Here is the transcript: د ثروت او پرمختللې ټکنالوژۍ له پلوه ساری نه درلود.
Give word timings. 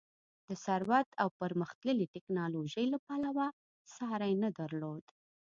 د 0.47 0.49
ثروت 0.63 1.09
او 1.21 1.27
پرمختللې 1.39 2.05
ټکنالوژۍ 2.13 2.85
له 2.93 2.99
پلوه 3.05 3.47
ساری 3.95 4.33
نه 4.43 4.49
درلود. 4.59 5.05